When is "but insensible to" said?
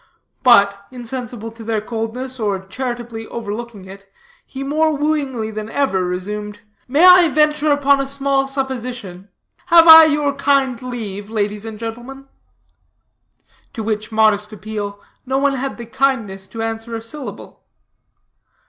0.41-1.63